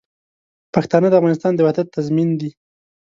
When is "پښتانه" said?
0.73-1.07